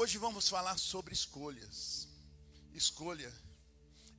[0.00, 2.08] Hoje vamos falar sobre escolhas.
[2.72, 3.30] Escolha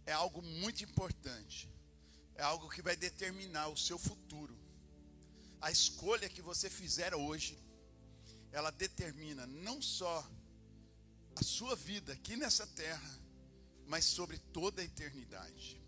[0.05, 1.67] é algo muito importante.
[2.35, 4.55] É algo que vai determinar o seu futuro.
[5.59, 7.57] A escolha que você fizer hoje,
[8.51, 10.23] ela determina não só
[11.35, 13.19] a sua vida aqui nessa terra,
[13.87, 15.81] mas sobre toda a eternidade.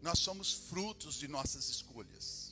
[0.00, 2.47] Nós somos frutos de nossas escolhas.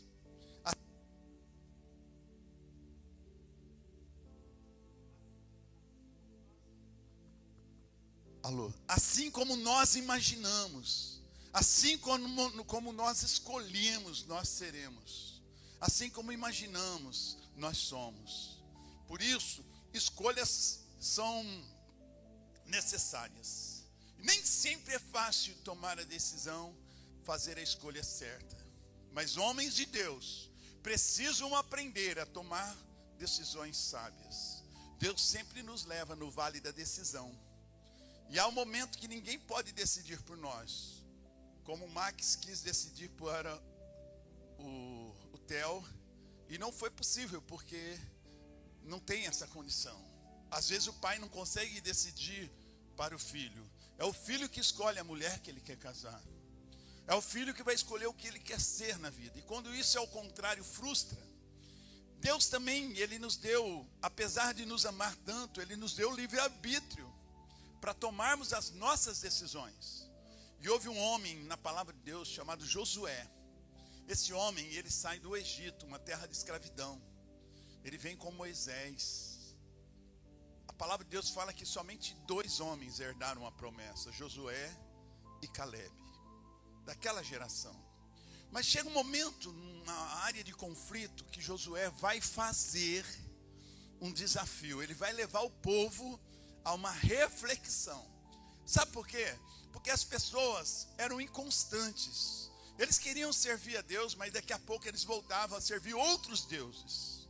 [8.47, 8.73] Alô?
[8.87, 11.21] Assim como nós imaginamos,
[11.53, 15.43] assim como, como nós escolhemos, nós seremos.
[15.81, 18.63] Assim como imaginamos, nós somos.
[19.09, 21.45] Por isso, escolhas são
[22.67, 23.83] necessárias.
[24.19, 26.73] Nem sempre é fácil tomar a decisão,
[27.25, 28.57] fazer a escolha certa.
[29.11, 30.49] Mas homens de Deus
[30.85, 32.77] precisam aprender a tomar
[33.19, 34.63] decisões sábias.
[35.01, 37.37] Deus sempre nos leva no vale da decisão.
[38.29, 41.05] E há um momento que ninguém pode decidir por nós.
[41.65, 43.57] Como Max quis decidir para
[44.59, 45.85] o, o Theo,
[46.49, 47.99] e não foi possível, porque
[48.83, 50.01] não tem essa condição.
[50.51, 52.51] Às vezes o pai não consegue decidir
[52.97, 53.69] para o filho.
[53.99, 56.23] É o filho que escolhe a mulher que ele quer casar.
[57.07, 59.39] É o filho que vai escolher o que ele quer ser na vida.
[59.39, 61.21] E quando isso é o contrário, frustra.
[62.19, 67.06] Deus também, ele nos deu, apesar de nos amar tanto, ele nos deu livre-arbítrio
[67.81, 70.11] para tomarmos as nossas decisões.
[70.61, 73.31] E houve um homem na palavra de Deus chamado Josué.
[74.09, 77.01] Esse homem, ele sai do Egito, uma terra de escravidão.
[77.85, 79.55] Ele vem com Moisés.
[80.67, 84.77] A palavra de Deus fala que somente dois homens herdaram a promessa: Josué
[85.43, 85.95] e Caleb,
[86.85, 87.75] daquela geração.
[88.51, 89.53] Mas chega um momento
[89.85, 93.05] na área de conflito que Josué vai fazer
[94.01, 94.83] um desafio.
[94.83, 96.19] Ele vai levar o povo
[96.67, 98.05] a uma reflexão.
[98.67, 99.39] Sabe por quê?
[99.73, 102.51] Porque as pessoas eram inconstantes.
[102.77, 107.29] Eles queriam servir a Deus, mas daqui a pouco eles voltavam a servir outros deuses.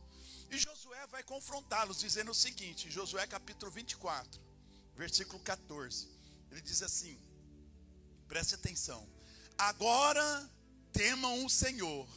[0.49, 4.41] E Josué vai confrontá-los, dizendo o seguinte: Josué capítulo 24,
[4.95, 6.09] versículo 14.
[6.49, 7.15] Ele diz assim:
[8.27, 9.07] preste atenção.
[9.55, 10.49] Agora
[10.91, 12.09] temam o Senhor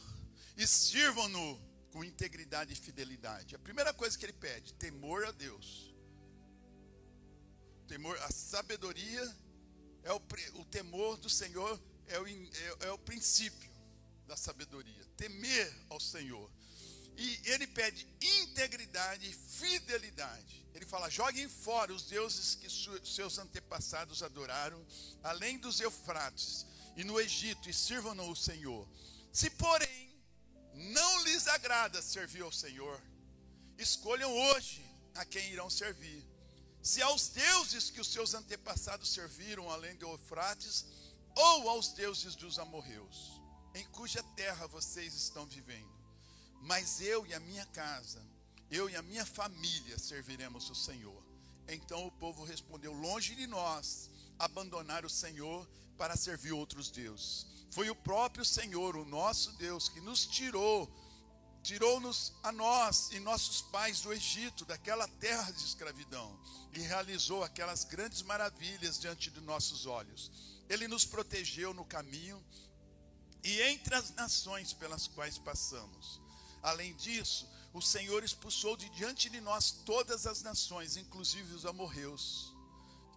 [0.57, 1.61] e sirvam-no
[1.91, 3.53] com integridade e fidelidade.
[3.53, 5.90] A primeira coisa que ele pede, temor a Deus
[7.91, 9.35] temor, a sabedoria
[10.03, 10.21] é o,
[10.61, 13.69] o temor do Senhor é o, é, é o princípio
[14.25, 15.05] da sabedoria.
[15.17, 16.49] Temer ao Senhor.
[17.17, 20.65] E ele pede integridade e fidelidade.
[20.73, 22.69] Ele fala: joguem fora os deuses que
[23.05, 24.81] seus antepassados adoraram,
[25.21, 26.65] além dos Eufrates
[26.95, 28.87] e no Egito, e sirvam no Senhor.
[29.33, 30.15] Se, porém,
[30.73, 33.01] não lhes agrada servir ao Senhor,
[33.77, 34.81] escolham hoje
[35.13, 36.30] a quem irão servir
[36.81, 40.85] se aos deuses que os seus antepassados serviram além de Eufrates,
[41.35, 43.39] ou aos deuses dos amorreus,
[43.73, 45.91] em cuja terra vocês estão vivendo.
[46.61, 48.21] Mas eu e a minha casa,
[48.69, 51.23] eu e a minha família serviremos o Senhor.
[51.67, 55.67] Então o povo respondeu: Longe de nós abandonar o Senhor
[55.97, 57.45] para servir outros deuses.
[57.69, 60.91] Foi o próprio Senhor, o nosso Deus, que nos tirou
[61.63, 66.39] tirou-nos a nós e nossos pais do Egito, daquela terra de escravidão,
[66.73, 70.31] e realizou aquelas grandes maravilhas diante de nossos olhos.
[70.69, 72.43] Ele nos protegeu no caminho
[73.43, 76.19] e entre as nações pelas quais passamos.
[76.61, 82.53] Além disso, o Senhor expulsou de diante de nós todas as nações, inclusive os amorreus,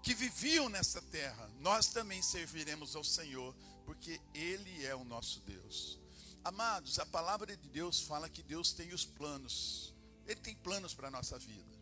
[0.03, 1.51] que viviam nessa terra.
[1.61, 5.99] Nós também serviremos ao Senhor, porque Ele é o nosso Deus.
[6.45, 9.95] Amados, a palavra de Deus fala que Deus tem os planos.
[10.27, 11.75] Ele tem planos para a nossa vida.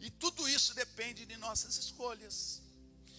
[0.00, 2.60] E tudo isso depende de nossas escolhas.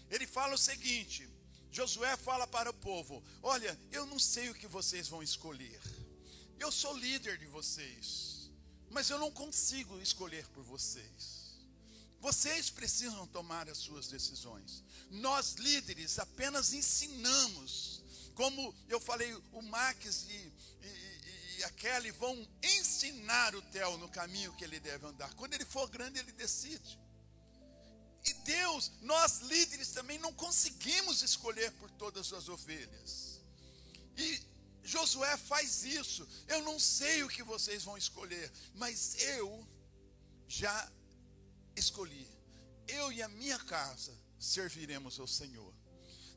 [0.10, 1.28] Ele fala o seguinte:
[1.72, 5.80] Josué fala para o povo: Olha, eu não sei o que vocês vão escolher.
[6.60, 8.52] Eu sou líder de vocês,
[8.90, 11.56] mas eu não consigo escolher por vocês.
[12.20, 14.84] Vocês precisam tomar as suas decisões.
[15.12, 17.98] Nós líderes apenas ensinamos
[18.38, 20.54] como eu falei, o Max e,
[21.58, 25.34] e, a Kelly vão ensinar o Theo no caminho que ele deve andar.
[25.36, 27.00] Quando ele for grande, ele decide.
[28.26, 33.40] E Deus, nós líderes também não conseguimos escolher por todas as ovelhas.
[34.18, 34.42] E
[34.84, 36.28] Josué faz isso.
[36.48, 39.68] Eu não sei o que vocês vão escolher, mas eu
[40.48, 40.92] já
[41.76, 42.28] escolhi.
[42.88, 45.74] Eu e a minha casa serviremos ao Senhor.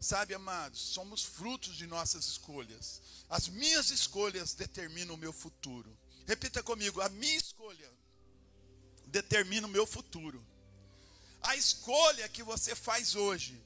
[0.01, 3.03] Sabe, amados, somos frutos de nossas escolhas.
[3.29, 5.95] As minhas escolhas determinam o meu futuro.
[6.27, 7.93] Repita comigo: a minha escolha
[9.07, 10.43] determina o meu futuro.
[11.43, 13.63] A escolha que você faz hoje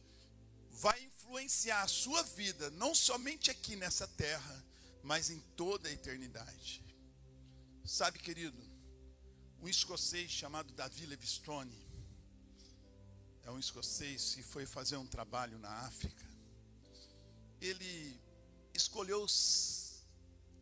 [0.72, 4.64] vai influenciar a sua vida, não somente aqui nessa terra,
[5.04, 6.82] mas em toda a eternidade.
[7.84, 8.58] Sabe, querido,
[9.60, 11.84] um escocês chamado Davi Livingstone,
[13.44, 16.23] é um escocês que foi fazer um trabalho na África.
[17.64, 18.20] Ele
[18.74, 19.26] escolheu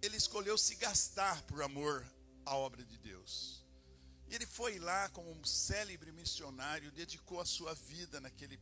[0.00, 2.06] ele escolheu se gastar por amor
[2.44, 3.64] à obra de Deus.
[4.28, 8.58] Ele foi lá como um célebre missionário, dedicou a sua vida naquele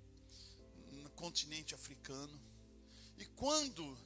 [0.91, 2.41] no continente africano.
[3.19, 3.99] E quando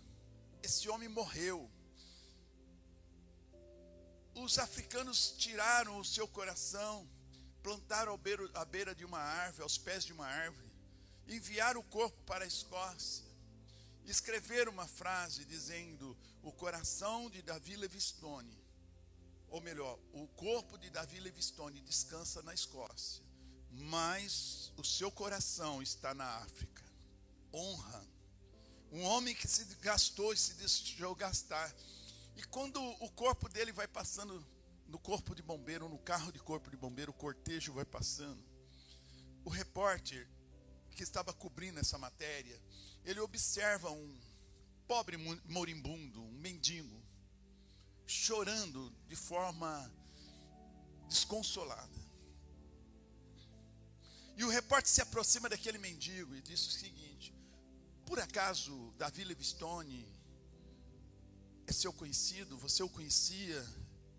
[0.63, 1.71] esse homem morreu,
[4.35, 7.09] os africanos tiraram o seu coração,
[7.63, 8.19] plantaram
[8.55, 10.71] à beira de uma árvore, aos pés de uma árvore,
[11.29, 13.25] enviaram o corpo para a Escócia,
[14.11, 18.59] escreveram uma frase dizendo: O coração de Davi Livingstone,
[19.49, 23.25] ou melhor, o corpo de Davi Livingstone descansa na Escócia,
[23.71, 26.85] mas o seu coração está na África.
[27.53, 28.05] Honra.
[28.91, 31.75] Um homem que se gastou e se deixou gastar
[32.37, 34.45] e quando o corpo dele vai passando
[34.89, 38.43] no corpo de bombeiro, no carro de corpo de bombeiro, o cortejo vai passando.
[39.45, 40.29] O repórter
[40.91, 42.61] que estava cobrindo essa matéria,
[43.05, 44.21] ele observa um
[44.87, 45.17] pobre
[45.47, 47.03] moribundo, um mendigo,
[48.07, 49.93] chorando de forma
[51.09, 52.05] desconsolada.
[54.37, 57.35] E o repórter se aproxima daquele mendigo e diz o seguinte:
[58.05, 60.09] Por acaso Davi Livingstone
[61.67, 63.65] é seu conhecido, você o conhecia,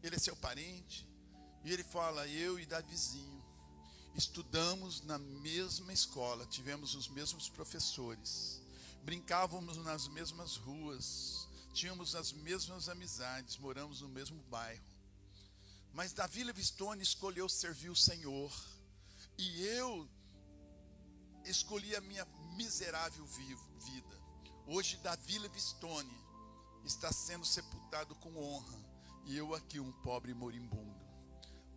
[0.02, 1.08] ele é seu parente.
[1.64, 3.44] E ele fala: Eu e Davizinho
[4.16, 8.55] estudamos na mesma escola, tivemos os mesmos professores,
[9.06, 14.84] brincávamos nas mesmas ruas, tínhamos as mesmas amizades, moramos no mesmo bairro.
[15.94, 18.52] Mas Davi Livingstone escolheu servir o Senhor,
[19.38, 20.10] e eu
[21.46, 22.26] escolhi a minha
[22.56, 24.20] miserável vida.
[24.66, 26.18] Hoje, Davi Livingstone
[26.84, 28.84] está sendo sepultado com honra,
[29.26, 31.00] e eu aqui um pobre moribundo.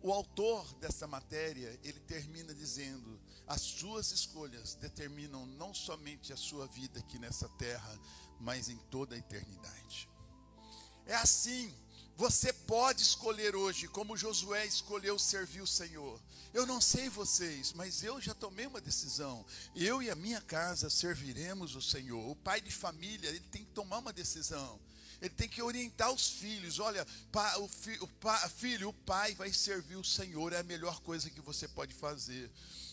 [0.01, 3.18] O autor dessa matéria, ele termina dizendo:
[3.49, 7.99] as suas escolhas determinam não somente a sua vida aqui nessa terra,
[8.39, 10.07] mas em toda a eternidade.
[11.07, 11.73] É assim,
[12.15, 16.21] você pode escolher hoje, como Josué escolheu servir o Senhor.
[16.53, 19.43] Eu não sei vocês, mas eu já tomei uma decisão.
[19.75, 22.29] Eu e a minha casa serviremos o Senhor.
[22.29, 24.79] O pai de família, ele tem que tomar uma decisão.
[25.21, 26.79] Ele tem que orientar os filhos.
[26.79, 27.05] Olha,
[27.59, 31.29] o, fi, o pa, filho, o pai vai servir o Senhor, é a melhor coisa
[31.29, 32.49] que você pode fazer.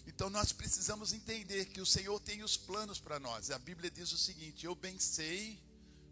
[0.07, 3.51] Então nós precisamos entender que o Senhor tem os planos para nós.
[3.51, 5.61] A Bíblia diz o seguinte: Eu bem sei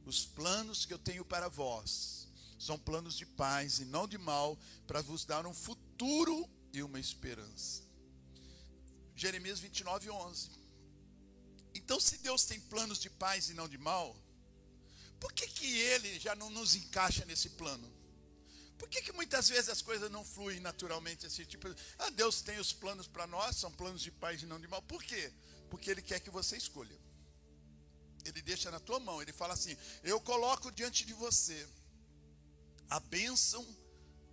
[0.05, 2.29] os planos que eu tenho para vós.
[2.59, 7.01] São planos de paz e não de mal, para vos dar um futuro e uma
[7.01, 7.83] esperança.
[9.15, 10.51] Jeremias 29, 11.
[11.75, 14.17] Então, se Deus tem planos de paz e não de mal,
[15.25, 17.91] por que, que ele já não nos encaixa nesse plano?
[18.77, 21.47] Por que, que muitas vezes as coisas não fluem naturalmente assim?
[21.47, 21.67] Tipo,
[21.99, 24.83] ah, Deus tem os planos para nós, são planos de paz e não de mal.
[24.83, 25.33] Por quê?
[25.71, 27.01] Porque Ele quer que você escolha.
[28.23, 29.23] Ele deixa na tua mão.
[29.23, 31.67] Ele fala assim: Eu coloco diante de você
[32.91, 33.67] a bênção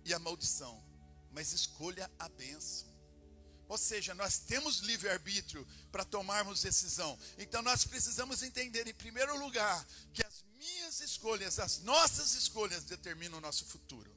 [0.04, 0.78] e a maldição,
[1.30, 2.92] mas escolha a bênção.
[3.66, 7.18] Ou seja, nós temos livre-arbítrio para tomarmos decisão.
[7.38, 10.22] Então nós precisamos entender, em primeiro lugar, que
[10.92, 14.10] minhas escolhas, as nossas escolhas determinam o nosso futuro.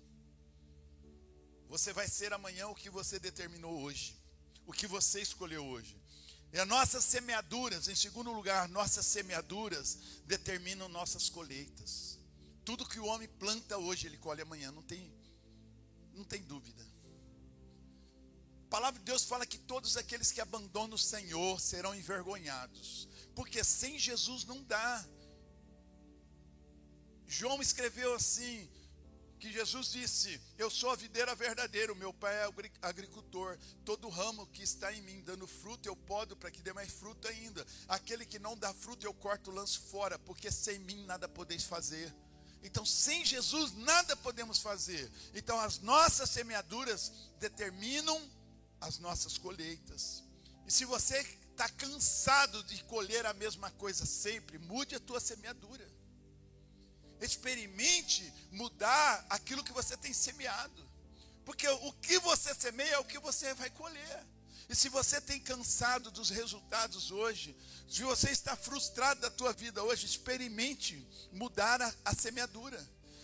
[1.70, 4.17] Você vai ser amanhã o que você determinou hoje,
[4.65, 5.98] o que você escolheu hoje.
[6.51, 12.20] E as nossas semeaduras, em segundo lugar, nossas semeaduras determinam nossas colheitas.
[12.65, 15.13] Tudo que o homem planta hoje, ele colhe amanhã, não tem,
[16.13, 16.84] não tem dúvida.
[18.65, 23.63] A palavra de Deus fala que todos aqueles que abandonam o Senhor serão envergonhados, porque
[23.63, 25.05] sem Jesus não dá.
[27.27, 28.70] João escreveu assim:
[29.39, 32.50] que Jesus disse: Eu sou a videira verdadeira, o meu pai é
[32.82, 33.58] agricultor.
[33.84, 37.27] Todo ramo que está em mim dando fruto, eu podo para que dê mais fruto
[37.27, 37.65] ainda.
[37.88, 42.13] Aquele que não dá fruto, eu corto, lanço fora, porque sem mim nada podeis fazer.
[42.63, 45.12] Então, sem Jesus, nada podemos fazer.
[45.36, 48.20] Então, as nossas semeaduras determinam
[48.82, 50.24] as nossas colheitas.
[50.65, 51.20] E se você
[51.51, 55.88] está cansado de colher a mesma coisa sempre, mude a tua semeadura.
[57.22, 60.86] Experimente mudar aquilo que você tem semeado.
[61.45, 64.25] Porque o que você semeia é o que você vai colher.
[64.67, 67.55] E se você tem cansado dos resultados hoje,
[67.88, 72.84] se você está frustrado da tua vida hoje, experimente mudar a, a semeadura.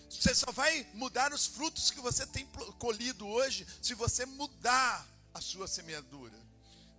[0.10, 2.46] Você só vai mudar os frutos que você tem
[2.78, 6.38] colhido hoje se você mudar a sua semeadura.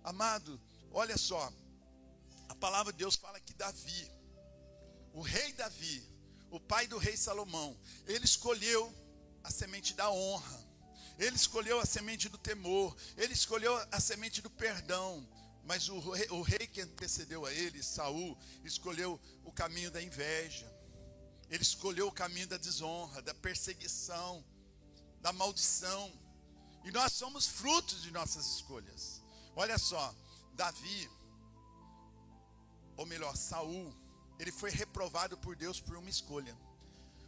[0.03, 0.59] Amado,
[0.95, 1.51] Olha só,
[2.47, 4.11] a palavra de Deus fala que Davi,
[5.11, 6.07] o rei Davi,
[6.53, 8.93] o pai do rei Salomão, ele escolheu
[9.43, 10.63] a semente da honra,
[11.17, 15.27] ele escolheu a semente do temor, ele escolheu a semente do perdão.
[15.65, 20.71] Mas o rei, o rei que antecedeu a ele, Saul, escolheu o caminho da inveja.
[21.49, 24.45] Ele escolheu o caminho da desonra, da perseguição,
[25.21, 26.13] da maldição.
[26.83, 29.23] E nós somos frutos de nossas escolhas.
[29.55, 30.13] Olha só,
[30.53, 31.09] Davi,
[32.95, 34.02] ou melhor, Saul,
[34.43, 36.55] ele foi reprovado por Deus por uma escolha.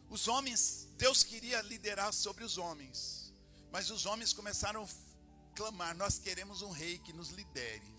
[0.10, 3.34] Os homens, Deus queria liderar sobre os homens,
[3.72, 7.96] mas os homens começaram a clamar: Nós queremos um rei que nos lidere.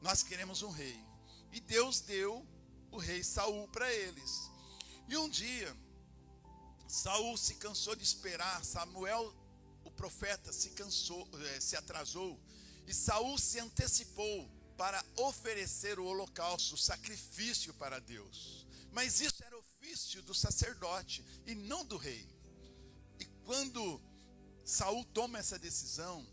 [0.00, 1.04] Nós queremos um rei.
[1.50, 2.46] E Deus deu
[2.92, 4.50] o rei Saul para eles.
[5.08, 5.76] E um dia,
[6.86, 9.34] Saul se cansou de esperar, Samuel,
[9.84, 12.40] o profeta, se cansou, eh, se atrasou,
[12.86, 18.66] e Saul se antecipou para oferecer o holocausto, o sacrifício para Deus.
[18.92, 22.28] Mas isso era ofício do sacerdote e não do rei.
[23.18, 24.00] E quando
[24.64, 26.26] Saul toma essa decisão,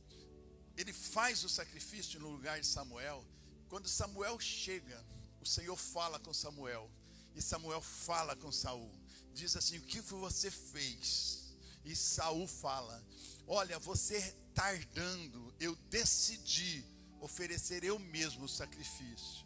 [0.76, 3.26] ele faz o sacrifício no lugar de Samuel.
[3.70, 5.04] Quando Samuel chega,
[5.42, 6.90] o Senhor fala com Samuel
[7.36, 8.92] e Samuel fala com Saul.
[9.34, 13.04] Diz assim: "O que você fez?" E Saul fala:
[13.48, 14.20] "Olha, você
[14.54, 16.86] tardando, eu decidi
[17.24, 19.46] oferecer eu mesmo o sacrifício.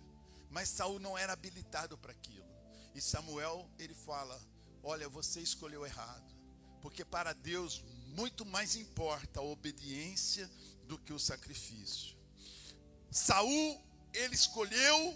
[0.50, 2.48] Mas Saul não era habilitado para aquilo.
[2.96, 4.42] E Samuel, ele fala:
[4.82, 6.36] "Olha, você escolheu errado,
[6.82, 10.50] porque para Deus muito mais importa a obediência
[10.88, 12.18] do que o sacrifício."
[13.12, 13.82] Saul,
[14.12, 15.16] ele escolheu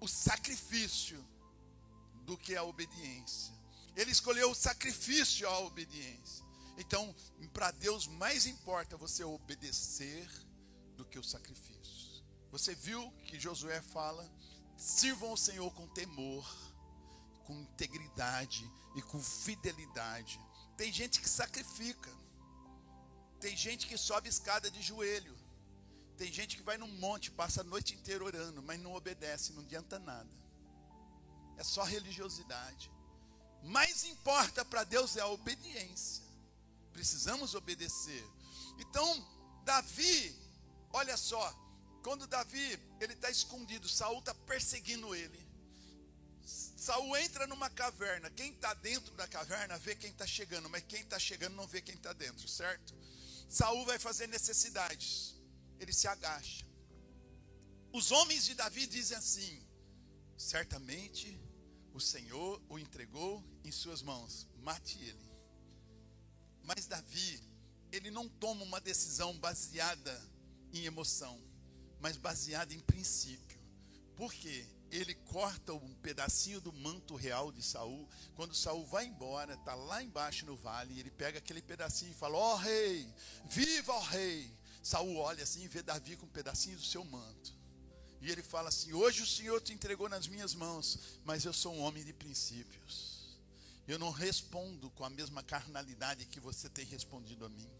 [0.00, 1.24] o sacrifício
[2.24, 3.54] do que a obediência.
[3.94, 6.44] Ele escolheu o sacrifício à obediência.
[6.76, 7.14] Então,
[7.52, 10.28] para Deus mais importa você obedecer
[10.96, 11.71] do que o sacrifício.
[12.52, 14.30] Você viu que Josué fala:
[14.76, 16.46] sirvam ao Senhor com temor,
[17.44, 20.40] com integridade e com fidelidade.
[20.76, 22.10] Tem gente que sacrifica,
[23.40, 25.36] tem gente que sobe escada de joelho,
[26.16, 29.62] tem gente que vai num monte, passa a noite inteira orando, mas não obedece, não
[29.62, 30.42] adianta nada
[31.62, 32.90] é só religiosidade.
[33.62, 36.24] Mais importa para Deus é a obediência.
[36.92, 38.24] Precisamos obedecer.
[38.78, 39.06] Então,
[39.64, 40.36] Davi,
[40.92, 41.54] olha só,
[42.02, 45.46] quando Davi ele está escondido, Saul está perseguindo ele.
[46.44, 48.30] Saul entra numa caverna.
[48.30, 51.80] Quem está dentro da caverna vê quem está chegando, mas quem está chegando não vê
[51.80, 52.94] quem está dentro, certo?
[53.48, 55.36] Saul vai fazer necessidades.
[55.78, 56.66] Ele se agacha.
[57.92, 59.64] Os homens de Davi dizem assim:
[60.36, 61.40] certamente
[61.92, 65.30] o Senhor o entregou em suas mãos, mate ele.
[66.64, 67.40] Mas Davi,
[67.90, 70.18] ele não toma uma decisão baseada
[70.72, 71.38] em emoção,
[72.02, 73.58] mas baseada em princípio.
[74.16, 74.66] Por quê?
[74.90, 78.06] Ele corta um pedacinho do manto real de Saul.
[78.34, 82.36] Quando Saul vai embora, está lá embaixo no vale, ele pega aquele pedacinho e fala:
[82.36, 83.08] Ó oh, rei,
[83.46, 84.52] viva ó oh, rei!
[84.82, 87.54] Saul olha assim e vê Davi com um pedacinho do seu manto.
[88.20, 91.72] E ele fala assim: Hoje o Senhor te entregou nas minhas mãos, mas eu sou
[91.72, 93.38] um homem de princípios.
[93.86, 97.70] Eu não respondo com a mesma carnalidade que você tem respondido a mim.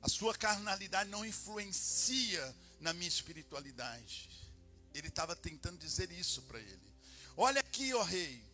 [0.00, 4.28] A sua carnalidade não influencia na minha espiritualidade.
[4.92, 6.92] Ele estava tentando dizer isso para ele.
[7.36, 8.44] Olha aqui, ó rei.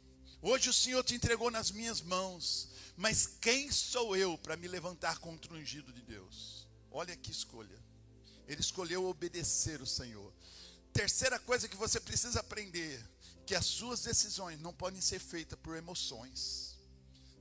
[0.41, 5.19] Hoje o Senhor te entregou nas minhas mãos, mas quem sou eu para me levantar
[5.19, 6.69] contra o ungido de Deus?
[6.93, 7.77] Olha que escolha.
[8.47, 10.33] Ele escolheu obedecer o Senhor.
[10.93, 13.05] Terceira coisa que você precisa aprender,
[13.47, 16.77] que as suas decisões não podem ser feitas por emoções.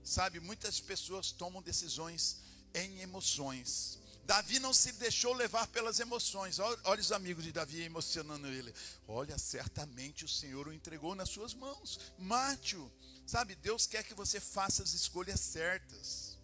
[0.03, 2.37] Sabe, muitas pessoas tomam decisões
[2.73, 3.96] em emoções.
[4.27, 6.59] Davi não se deixou levar pelas emoções.
[6.59, 8.75] Olha, olha, os amigos de Davi emocionando ele.
[9.07, 11.97] Olha, certamente o Senhor o entregou nas suas mãos.
[12.19, 12.91] Mate-o.
[13.25, 16.37] Sabe, Deus quer que você faça as escolhas certas.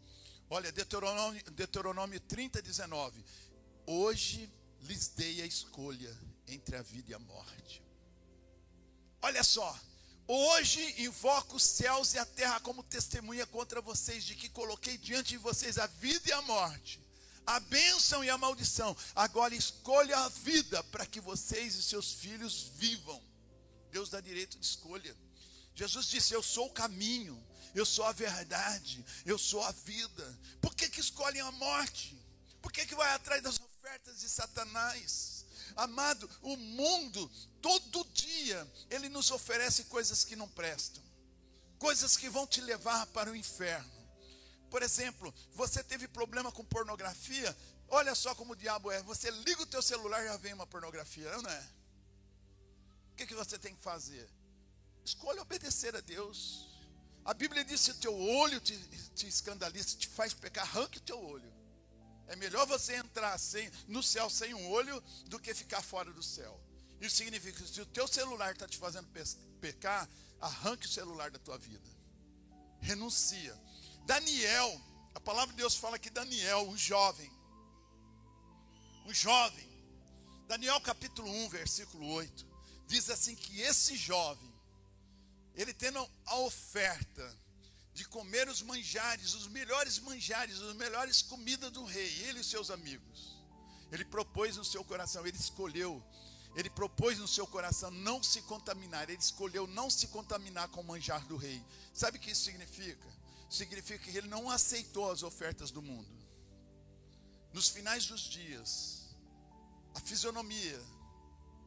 [0.50, 3.22] Olha, Deuteronômio, Deuteronômio 30, 19.
[3.86, 4.50] Hoje
[4.84, 7.84] lhes dei a escolha entre a vida e a morte.
[9.22, 9.78] Olha só,
[10.26, 15.32] hoje invoco os céus e a terra como testemunha contra vocês de que coloquei diante
[15.32, 17.04] de vocês a vida e a morte,
[17.46, 18.96] a bênção e a maldição.
[19.16, 23.22] Agora escolha a vida para que vocês e seus filhos vivam.
[23.92, 25.16] Deus dá direito de escolha.
[25.76, 27.42] Jesus disse: Eu sou o caminho,
[27.74, 30.40] eu sou a verdade, eu sou a vida.
[30.62, 32.18] Por que, que escolhem a morte?
[32.62, 35.46] Por que, que vai atrás das ofertas de Satanás?
[35.76, 37.30] Amado, o mundo,
[37.62, 41.02] todo dia, ele nos oferece coisas que não prestam,
[41.80, 44.03] coisas que vão te levar para o inferno.
[44.74, 47.56] Por exemplo, você teve problema com pornografia,
[47.94, 49.04] Olha só como o diabo é.
[49.04, 51.70] Você liga o teu celular e já vem uma pornografia, não é?
[53.12, 54.28] O que, que você tem que fazer?
[55.06, 56.68] Escolha obedecer a Deus.
[57.24, 58.76] A Bíblia diz: se o teu olho te,
[59.14, 61.54] te escandaliza, te faz pecar, arranque o teu olho.
[62.26, 66.24] É melhor você entrar sem, no céu sem um olho do que ficar fora do
[66.24, 66.60] céu.
[67.00, 69.08] Isso significa que se o teu celular está te fazendo
[69.62, 70.10] pecar,
[70.42, 71.88] arranque o celular da tua vida.
[72.82, 73.56] Renuncia.
[74.06, 74.82] Daniel,
[75.16, 77.32] a palavra de Deus fala que Daniel, um jovem,
[79.06, 79.70] um jovem,
[80.48, 82.46] Daniel capítulo 1, versículo 8,
[82.88, 84.54] diz assim que esse jovem,
[85.56, 87.44] ele tendo a oferta
[87.94, 92.72] de comer os manjares, os melhores manjares, as melhores comidas do rei, ele e seus
[92.72, 93.38] amigos.
[93.92, 96.04] Ele propôs no seu coração, ele escolheu,
[96.56, 100.84] ele propôs no seu coração não se contaminar, ele escolheu não se contaminar com o
[100.84, 101.64] manjar do rei.
[101.94, 103.08] Sabe o que isso significa?
[103.54, 106.10] Significa que ele não aceitou as ofertas do mundo.
[107.54, 109.16] Nos finais dos dias,
[109.94, 110.82] a fisionomia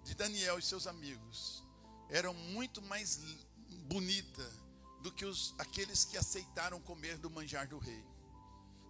[0.02, 1.62] de Daniel e seus amigos
[2.11, 3.21] eram muito mais
[3.85, 4.50] bonita
[5.00, 8.05] do que os, aqueles que aceitaram comer do manjar do rei.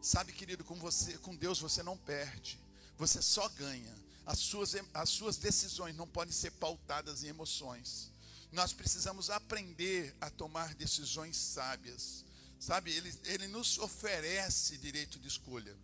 [0.00, 2.58] Sabe, querido, com você, com Deus você não perde,
[2.96, 3.94] você só ganha.
[4.24, 8.10] As suas, as suas decisões não podem ser pautadas em emoções.
[8.52, 12.24] Nós precisamos aprender a tomar decisões sábias.
[12.66, 15.78] Sabe, ele, ele nos oferece direito de escolha.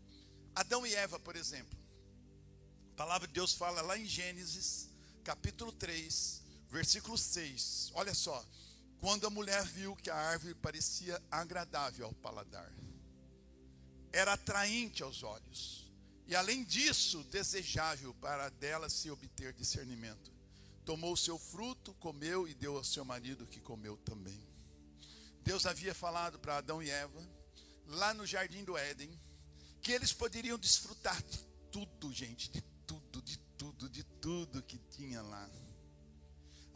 [0.52, 1.78] Adão e Eva, por exemplo.
[2.94, 4.88] A palavra de Deus fala lá em Gênesis,
[5.22, 7.92] capítulo 3, versículo 6.
[7.94, 8.44] Olha só.
[8.98, 12.72] Quando a mulher viu que a árvore parecia agradável ao paladar,
[14.12, 15.88] era atraente aos olhos,
[16.26, 20.32] e além disso, desejável para dela se obter discernimento,
[20.84, 24.51] tomou o seu fruto, comeu e deu ao seu marido que comeu também.
[25.42, 27.20] Deus havia falado para Adão e Eva,
[27.86, 29.20] lá no jardim do Éden,
[29.80, 31.38] que eles poderiam desfrutar de
[31.70, 35.50] tudo, gente, de tudo, de tudo, de tudo que tinha lá.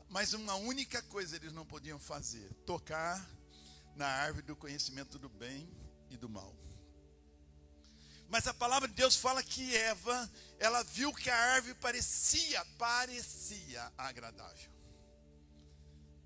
[0.08, 3.24] Mas uma única coisa eles não podiam fazer: tocar
[3.94, 5.68] na árvore do conhecimento do bem
[6.10, 6.54] e do mal.
[8.28, 13.92] Mas a palavra de Deus fala que Eva, ela viu que a árvore parecia, parecia
[13.96, 14.72] agradável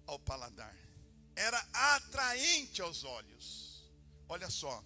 [0.06, 0.74] ao paladar.
[1.40, 3.82] Era atraente aos olhos.
[4.28, 4.84] Olha só,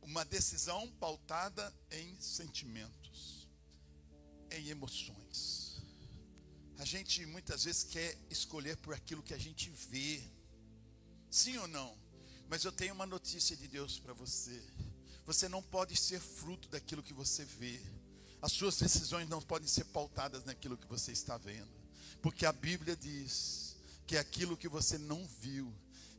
[0.00, 3.46] uma decisão pautada em sentimentos,
[4.50, 5.82] em emoções.
[6.78, 10.22] A gente muitas vezes quer escolher por aquilo que a gente vê.
[11.28, 11.94] Sim ou não?
[12.48, 14.62] Mas eu tenho uma notícia de Deus para você.
[15.26, 17.78] Você não pode ser fruto daquilo que você vê.
[18.40, 21.70] As suas decisões não podem ser pautadas naquilo que você está vendo.
[22.22, 23.63] Porque a Bíblia diz
[24.06, 25.72] que aquilo que você não viu,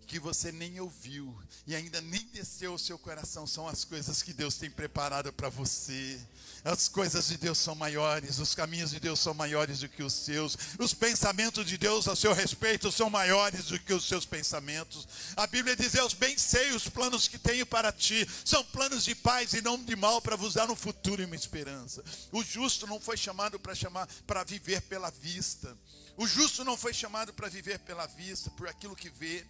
[0.05, 4.33] que você nem ouviu e ainda nem desceu o seu coração são as coisas que
[4.33, 6.19] Deus tem preparado para você.
[6.63, 10.13] As coisas de Deus são maiores, os caminhos de Deus são maiores do que os
[10.13, 15.07] seus, os pensamentos de Deus a seu respeito são maiores do que os seus pensamentos.
[15.35, 19.15] A Bíblia diz: Eu bem sei os planos que tenho para ti, são planos de
[19.15, 22.03] paz e não de mal, para vos dar um futuro e uma esperança.
[22.31, 25.75] O justo não foi chamado para chamar para viver pela vista.
[26.17, 29.45] O justo não foi chamado para viver pela vista, por aquilo que vê,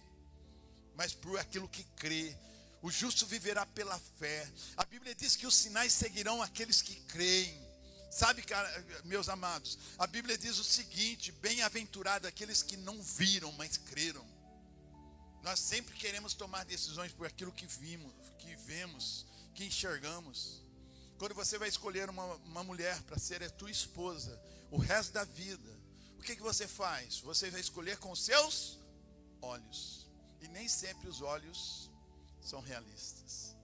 [0.96, 2.36] mas por aquilo que crê.
[2.82, 4.50] O justo viverá pela fé.
[4.76, 7.64] A Bíblia diz que os sinais seguirão aqueles que creem.
[8.10, 13.76] Sabe, cara, meus amados, a Bíblia diz o seguinte: bem-aventurado aqueles que não viram, mas
[13.76, 14.26] creram.
[15.42, 20.62] Nós sempre queremos tomar decisões por aquilo que vimos, que vemos, que enxergamos.
[21.18, 25.24] Quando você vai escolher uma, uma mulher para ser a tua esposa, o resto da
[25.24, 25.85] vida,
[26.18, 27.20] o que, que você faz?
[27.20, 28.78] Você vai escolher com seus
[29.40, 30.06] olhos.
[30.40, 31.90] E nem sempre os olhos
[32.40, 33.56] são realistas.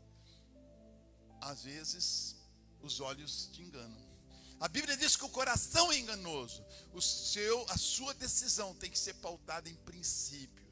[1.41, 2.37] Às vezes,
[2.81, 4.13] os olhos te enganam.
[4.61, 6.65] A Bíblia diz que o coração é enganoso.
[6.93, 10.63] O seu, a sua decisão tem que ser pautada em princípios.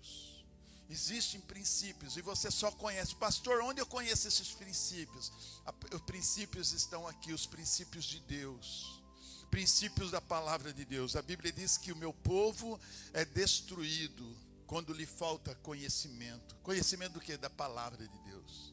[0.89, 3.61] Existem princípios e você só conhece, pastor.
[3.63, 5.33] Onde eu conheço esses princípios?
[5.93, 9.00] Os princípios estão aqui, os princípios de Deus,
[9.51, 11.17] princípios da palavra de Deus.
[11.17, 12.81] A Bíblia diz que o meu povo
[13.13, 14.37] é destruído
[14.67, 16.55] quando lhe falta conhecimento.
[16.63, 17.37] Conhecimento do que?
[17.37, 18.73] Da palavra de Deus.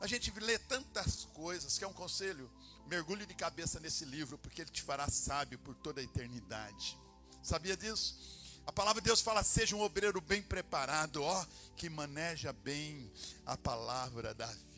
[0.00, 2.50] A gente lê tantas coisas, que é um conselho,
[2.86, 6.98] mergulhe de cabeça nesse livro, porque ele te fará sábio por toda a eternidade.
[7.42, 8.42] Sabia disso?
[8.66, 13.12] A palavra de Deus fala: seja um obreiro bem preparado, ó, que maneja bem
[13.44, 14.71] a palavra da vida,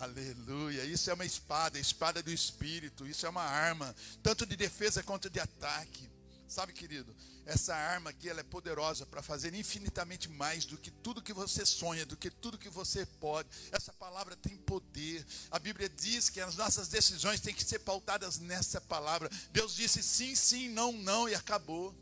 [0.00, 0.84] aleluia.
[0.84, 5.02] Isso é uma espada, a espada do espírito, isso é uma arma, tanto de defesa
[5.02, 6.08] quanto de ataque.
[6.48, 11.22] Sabe, querido, essa arma aqui ela é poderosa para fazer infinitamente mais do que tudo
[11.22, 13.48] que você sonha, do que tudo que você pode.
[13.70, 15.26] Essa palavra tem poder.
[15.50, 19.30] A Bíblia diz que as nossas decisões têm que ser pautadas nessa palavra.
[19.50, 21.94] Deus disse sim, sim, não, não e acabou.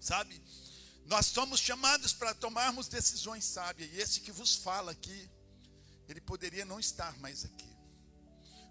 [0.00, 0.42] Sabe?
[1.06, 3.90] Nós somos chamados para tomarmos decisões sábias.
[3.92, 5.30] E esse que vos fala aqui,
[6.08, 7.74] ele poderia não estar mais aqui.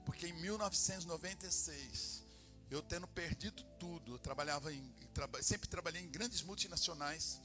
[0.06, 2.24] Porque em 1996
[2.74, 4.92] eu tendo perdido tudo, eu trabalhava em,
[5.42, 7.40] sempre trabalhei em grandes multinacionais,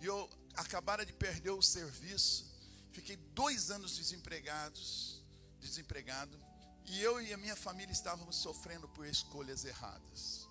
[0.00, 2.44] e eu acabara de perder o serviço,
[2.92, 5.22] fiquei dois anos desempregados,
[5.58, 6.38] desempregado,
[6.84, 10.46] e eu e a minha família estávamos sofrendo por escolhas erradas.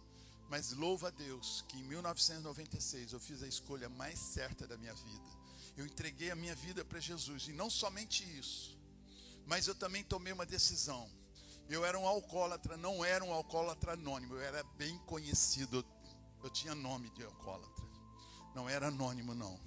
[0.49, 4.93] Mas louva a Deus que em 1996 eu fiz a escolha mais certa da minha
[4.93, 5.29] vida.
[5.77, 8.75] Eu entreguei a minha vida para Jesus, e não somente isso,
[9.45, 11.09] mas eu também tomei uma decisão
[11.69, 15.85] eu era um alcoólatra, não era um alcoólatra anônimo, eu era bem conhecido.
[16.43, 17.85] Eu tinha nome de alcoólatra.
[18.53, 19.59] Não era anônimo, não.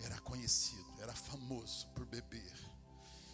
[0.00, 2.52] Era conhecido, era famoso por beber.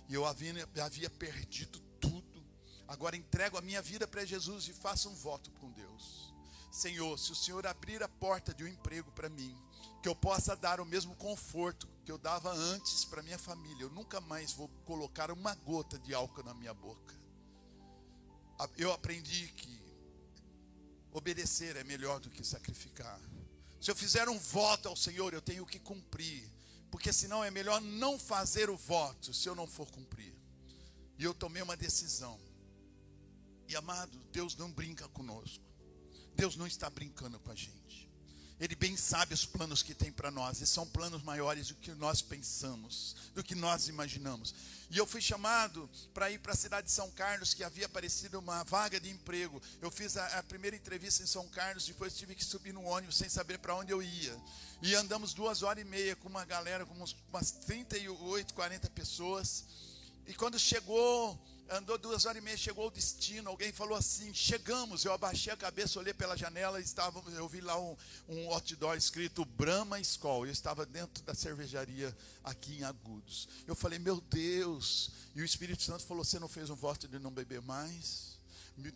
[0.08, 2.44] E eu havia, havia perdido tudo.
[2.88, 6.34] Agora entrego a minha vida para Jesus e faço um voto com Deus.
[6.70, 9.56] Senhor, se o Senhor abrir a porta de um emprego para mim,
[10.02, 13.90] que eu possa dar o mesmo conforto que eu dava antes para minha família, eu
[13.90, 17.22] nunca mais vou colocar uma gota de álcool na minha boca
[18.76, 19.82] eu aprendi que
[21.12, 23.20] obedecer é melhor do que sacrificar.
[23.80, 26.50] Se eu fizer um voto ao Senhor, eu tenho que cumprir,
[26.90, 30.34] porque senão é melhor não fazer o voto se eu não for cumprir.
[31.18, 32.38] E eu tomei uma decisão.
[33.68, 35.64] E amado, Deus não brinca conosco.
[36.34, 38.10] Deus não está brincando com a gente.
[38.62, 41.90] Ele bem sabe os planos que tem para nós, e são planos maiores do que
[41.94, 44.54] nós pensamos, do que nós imaginamos.
[44.88, 48.38] E eu fui chamado para ir para a cidade de São Carlos, que havia aparecido
[48.38, 49.60] uma vaga de emprego.
[49.80, 53.16] Eu fiz a, a primeira entrevista em São Carlos, depois tive que subir no ônibus
[53.16, 54.40] sem saber para onde eu ia.
[54.80, 59.64] E andamos duas horas e meia com uma galera, com umas 38, 40 pessoas.
[60.24, 61.36] E quando chegou
[61.70, 63.48] andou duas horas e meia, chegou ao destino.
[63.48, 65.04] Alguém falou assim: chegamos.
[65.04, 67.96] Eu abaixei a cabeça, olhei pela janela e estava, eu vi lá um,
[68.28, 70.46] um outdoor escrito Brahma Skol.
[70.46, 73.48] Eu estava dentro da cervejaria aqui em Agudos.
[73.66, 75.10] Eu falei: meu Deus.
[75.34, 78.32] E o Espírito Santo falou: você não fez um voto de não beber mais?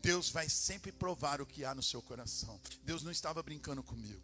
[0.02, 2.58] Deus vai sempre provar o que há no seu coração.
[2.82, 4.22] Deus não estava brincando comigo.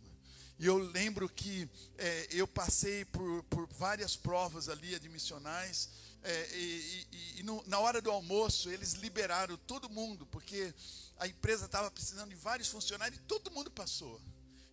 [0.59, 5.89] E eu lembro que é, eu passei por, por várias provas ali admissionais
[6.25, 10.73] é, e, e, e no, na hora do almoço, eles liberaram todo mundo, porque
[11.19, 14.21] a empresa estava precisando de vários funcionários e todo mundo passou.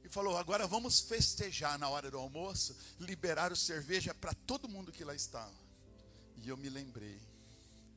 [0.03, 5.03] E falou: agora vamos festejar na hora do almoço, liberaram cerveja para todo mundo que
[5.03, 5.53] lá estava.
[6.37, 7.19] E eu me lembrei: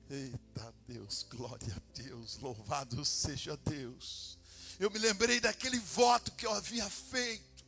[0.09, 4.39] eita Deus, glória a Deus, louvado seja Deus.
[4.79, 7.65] Eu me lembrei daquele voto que eu havia feito.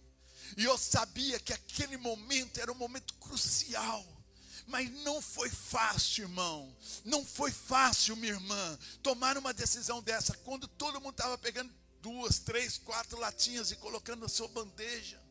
[0.57, 4.05] E eu sabia que aquele momento era um momento crucial.
[4.67, 6.75] Mas não foi fácil, irmão.
[7.05, 12.39] Não foi fácil, minha irmã, tomar uma decisão dessa quando todo mundo estava pegando duas,
[12.39, 15.23] três, quatro latinhas e colocando na sua bandeja.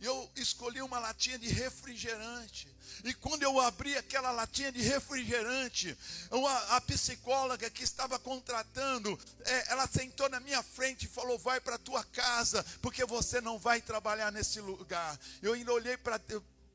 [0.00, 2.66] Eu escolhi uma latinha de refrigerante.
[3.04, 5.96] E quando eu abri aquela latinha de refrigerante,
[6.28, 11.60] uma, a psicóloga que estava contratando, é, ela sentou na minha frente e falou: Vai
[11.60, 15.18] para tua casa, porque você não vai trabalhar nesse lugar.
[15.40, 16.18] Eu ainda olhei para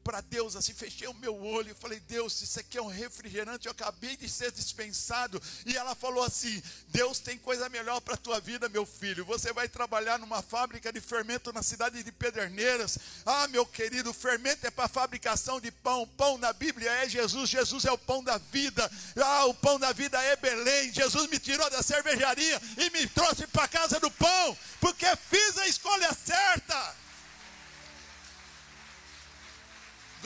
[0.08, 3.65] para Deus assim, fechei o meu olho e falei: Deus, isso aqui é um refrigerante,
[3.65, 5.41] eu acabei de ser dispensado.
[5.65, 9.26] E ela falou assim: Deus tem coisa melhor para a tua vida, meu filho.
[9.26, 12.98] Você vai trabalhar numa fábrica de fermento na cidade de Pederneiras.
[13.26, 16.08] Ah, meu querido, fermento é para fabricação de pão.
[16.15, 18.89] Pão na Bíblia é Jesus, Jesus é o pão da vida.
[19.17, 20.93] Ah, o pão da vida é Belém.
[20.93, 25.58] Jesus me tirou da cervejaria e me trouxe para a casa do pão, porque fiz
[25.58, 27.07] a escolha certa.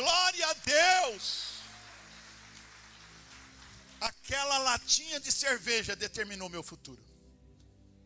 [0.02, 1.62] Glória a Deus!
[4.00, 7.00] Aquela latinha de cerveja determinou meu futuro.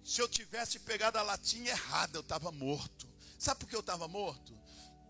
[0.04, 3.08] Se eu tivesse pegado a latinha errada, eu estava morto.
[3.40, 4.54] Sabe por que eu estava morto?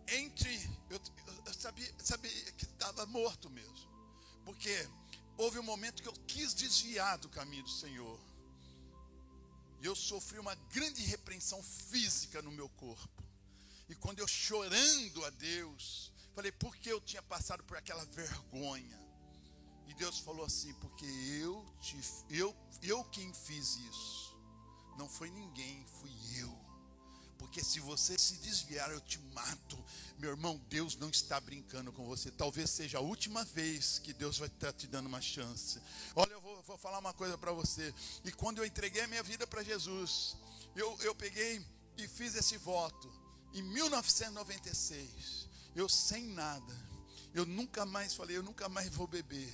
[0.08, 0.54] Entre.
[0.92, 1.02] Eu,
[1.48, 3.90] eu sabia, sabia que estava morto mesmo.
[4.46, 4.88] Porque
[5.38, 8.20] houve um momento que eu quis desviar do caminho do Senhor.
[9.82, 13.24] E eu sofri uma grande repreensão física no meu corpo.
[13.90, 19.00] E quando eu chorando a Deus, Falei, por que eu tinha passado por aquela vergonha?
[19.88, 21.98] E Deus falou assim, porque eu te,
[22.30, 24.36] eu, eu quem fiz isso.
[24.98, 26.54] Não foi ninguém, fui eu.
[27.38, 29.82] Porque se você se desviar, eu te mato.
[30.18, 32.30] Meu irmão, Deus não está brincando com você.
[32.32, 35.82] Talvez seja a última vez que Deus vai estar te dando uma chance.
[36.16, 37.94] Olha, eu vou, vou falar uma coisa para você.
[38.26, 40.36] E quando eu entreguei a minha vida para Jesus,
[40.76, 41.66] eu, eu peguei
[41.98, 43.10] e fiz esse voto
[43.54, 45.45] em 1996.
[45.76, 46.74] Eu sem nada.
[47.34, 49.54] Eu nunca mais falei, eu nunca mais vou beber.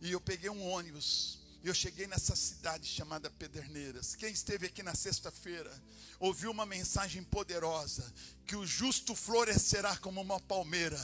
[0.00, 4.14] E eu peguei um ônibus e eu cheguei nessa cidade chamada Pederneiras.
[4.14, 5.72] Quem esteve aqui na sexta-feira
[6.20, 8.04] ouviu uma mensagem poderosa:
[8.46, 11.00] que o justo florescerá como uma palmeira,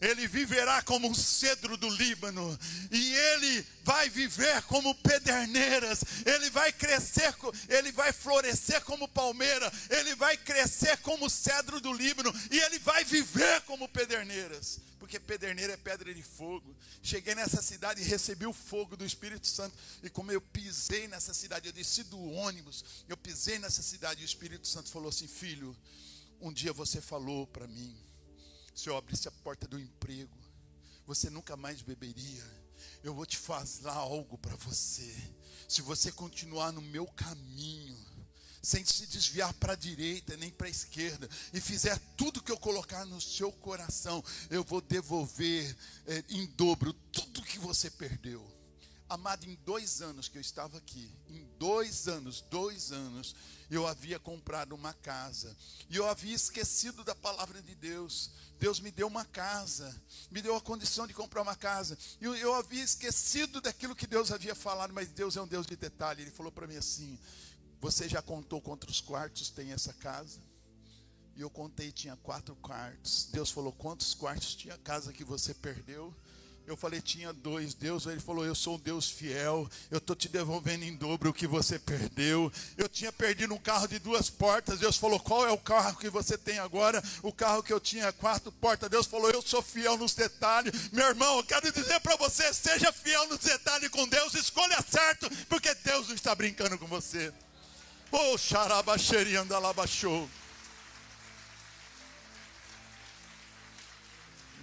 [0.00, 2.58] ele viverá como um cedro do Líbano,
[2.90, 7.34] e ele vai viver como Pederneiras, ele vai crescer,
[7.68, 13.04] ele vai florescer como palmeira, ele vai crescer como cedro do Líbano, e ele vai
[13.04, 14.80] viver como Pederneiras.
[14.98, 16.76] Porque Pederneira é pedra de fogo.
[17.02, 19.74] Cheguei nessa cidade e recebi o fogo do Espírito Santo.
[20.02, 24.24] E como eu pisei nessa cidade, eu desci do ônibus, eu pisei nessa cidade e
[24.24, 25.74] o Espírito Santo falou assim: Filho,
[26.40, 27.96] um dia você falou para mim,
[28.74, 30.36] se eu abrisse a porta do emprego,
[31.06, 32.44] você nunca mais beberia.
[33.02, 35.12] Eu vou te fazer algo para você.
[35.68, 37.98] Se você continuar no meu caminho,
[38.62, 42.58] sem se desviar para a direita nem para a esquerda, e fizer tudo que eu
[42.58, 48.57] colocar no seu coração, eu vou devolver é, em dobro tudo que você perdeu.
[49.08, 53.34] Amado, em dois anos que eu estava aqui, em dois anos, dois anos,
[53.70, 55.56] eu havia comprado uma casa,
[55.88, 58.30] e eu havia esquecido da palavra de Deus.
[58.58, 59.94] Deus me deu uma casa,
[60.30, 61.96] me deu a condição de comprar uma casa.
[62.20, 65.66] E eu, eu havia esquecido daquilo que Deus havia falado, mas Deus é um Deus
[65.66, 66.22] de detalhe.
[66.22, 67.18] Ele falou para mim assim:
[67.80, 70.40] você já contou quantos quartos tem essa casa?
[71.36, 73.28] E eu contei, tinha quatro quartos.
[73.30, 76.12] Deus falou: quantos quartos tinha a casa que você perdeu?
[76.68, 77.72] Eu falei, tinha dois.
[77.72, 79.66] Deus, ele falou, eu sou um Deus fiel.
[79.90, 82.52] Eu estou te devolvendo em dobro o que você perdeu.
[82.76, 84.78] Eu tinha perdido um carro de duas portas.
[84.78, 87.02] Deus falou, qual é o carro que você tem agora?
[87.22, 88.90] O carro que eu tinha quatro portas.
[88.90, 90.90] Deus falou, eu sou fiel nos detalhes.
[90.92, 94.34] Meu irmão, eu quero dizer para você, seja fiel nos detalhes com Deus.
[94.34, 97.32] Escolha certo, porque Deus não está brincando com você.
[98.12, 100.28] Oh, xarabaxerianda alabachou.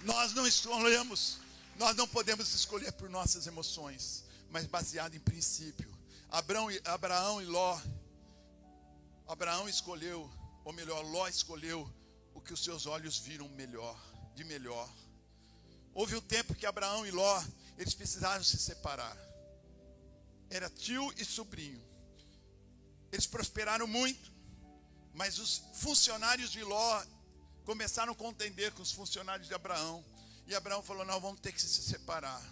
[0.04, 1.40] Nós não escolhemos,
[1.78, 5.94] nós não podemos escolher por nossas emoções, mas baseado em princípio.
[6.30, 7.80] Abraão, Abraão e Ló,
[9.28, 10.30] Abraão escolheu,
[10.64, 11.88] ou melhor, Ló escolheu
[12.34, 13.98] o que os seus olhos viram melhor,
[14.34, 14.88] de melhor.
[15.92, 17.42] Houve um tempo que Abraão e Ló,
[17.78, 19.16] eles precisaram se separar.
[20.48, 21.82] Era tio e sobrinho.
[23.10, 24.32] Eles prosperaram muito,
[25.14, 27.04] mas os funcionários de Ló
[27.64, 30.04] começaram a contender com os funcionários de Abraão.
[30.46, 32.42] E Abraão falou: Não, vamos ter que se separar.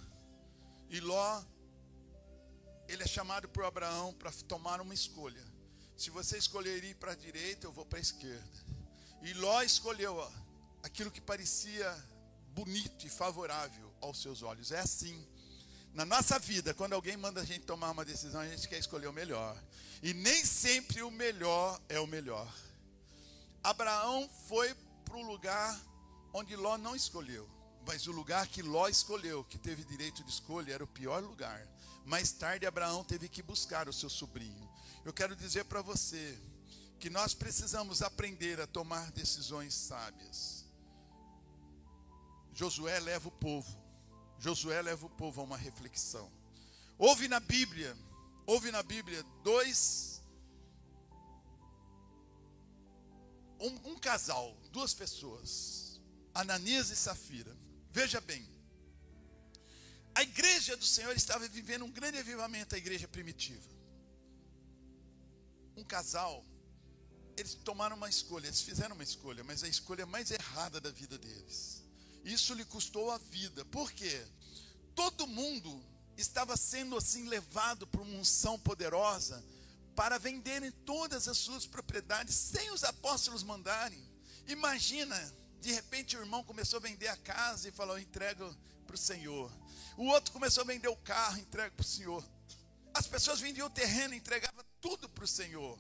[0.91, 1.43] E Ló,
[2.89, 5.45] ele é chamado por Abraão para tomar uma escolha.
[5.97, 8.65] Se você escolher ir para a direita, eu vou para a esquerda.
[9.23, 10.21] E Ló escolheu
[10.83, 11.91] aquilo que parecia
[12.49, 14.71] bonito e favorável aos seus olhos.
[14.73, 15.27] É assim.
[15.93, 19.07] Na nossa vida, quando alguém manda a gente tomar uma decisão, a gente quer escolher
[19.07, 19.57] o melhor.
[20.03, 22.53] E nem sempre o melhor é o melhor.
[23.63, 25.81] Abraão foi para o lugar
[26.33, 27.49] onde Ló não escolheu.
[27.87, 31.67] Mas o lugar que Ló escolheu, que teve direito de escolha, era o pior lugar.
[32.05, 34.71] Mais tarde, Abraão teve que buscar o seu sobrinho.
[35.05, 36.39] Eu quero dizer para você
[36.99, 40.65] que nós precisamos aprender a tomar decisões sábias.
[42.55, 43.85] Josué leva o povo
[44.45, 46.31] Josué leva o povo a uma reflexão.
[46.99, 47.97] Houve na Bíblia,
[48.47, 50.23] houve na Bíblia dois,
[53.59, 55.99] um, um casal, duas pessoas,
[56.35, 57.57] Ananias e Safira.
[57.95, 58.45] Veja bem,
[60.17, 63.69] a igreja do Senhor estava vivendo um grande avivamento, a igreja primitiva.
[65.77, 66.45] Um casal,
[67.37, 71.17] eles tomaram uma escolha, eles fizeram uma escolha, mas a escolha mais errada da vida
[71.17, 71.85] deles.
[72.25, 73.65] Isso lhe custou a vida.
[73.67, 74.27] Por quê?
[74.97, 75.81] Todo mundo
[76.17, 79.41] estava sendo assim levado por uma unção poderosa
[79.95, 84.03] para venderem todas as suas propriedades sem os apóstolos mandarem.
[84.49, 85.17] Imagina,
[85.65, 88.55] de repente o irmão começou a vender a casa e falou: entrego
[88.87, 89.51] para o Senhor.
[89.97, 92.23] O outro começou a vender o carro, entrego para o Senhor.
[92.93, 95.79] As pessoas vendiam o terreno, entregavam tudo para o Senhor.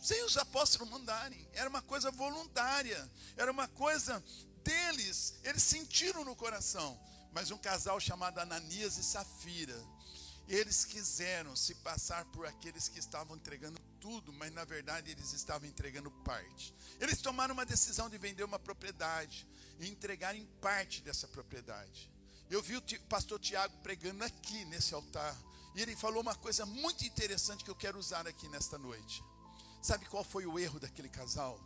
[0.00, 1.48] Sem os apóstolos mandarem.
[1.52, 3.08] Era uma coisa voluntária.
[3.36, 4.22] Era uma coisa
[4.64, 7.00] deles, eles sentiram no coração.
[7.32, 9.80] Mas um casal chamado Ananias e Safira,
[10.48, 15.68] eles quiseram se passar por aqueles que estavam entregando tudo, mas na verdade eles estavam
[15.68, 16.74] entregando parte.
[17.00, 19.46] Eles tomaram uma decisão de vender uma propriedade
[19.78, 22.10] e entregar em parte dessa propriedade.
[22.50, 25.36] Eu vi o pastor Tiago pregando aqui nesse altar,
[25.74, 29.22] e ele falou uma coisa muito interessante que eu quero usar aqui nesta noite.
[29.82, 31.60] Sabe qual foi o erro daquele casal?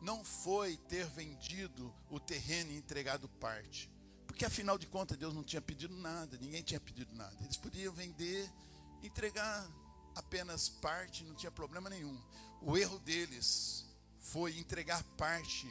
[0.00, 3.90] não foi ter vendido o terreno e entregado parte.
[4.28, 7.34] Porque afinal de contas Deus não tinha pedido nada, ninguém tinha pedido nada.
[7.42, 8.48] Eles podiam vender,
[9.02, 9.68] entregar
[10.14, 12.16] apenas parte, não tinha problema nenhum.
[12.62, 13.84] O erro deles
[14.20, 15.66] foi entregar parte,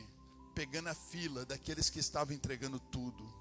[0.53, 3.33] pegando a fila daqueles que estavam entregando tudo.